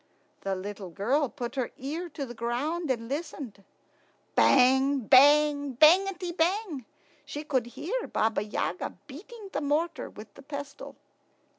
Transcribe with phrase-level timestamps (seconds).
[0.41, 3.63] The little girl put her ear to the ground and listened.
[4.33, 6.85] Bang, bang, bangety bang!
[7.23, 10.95] She could hear Baba Yaga beating the mortar with the pestle.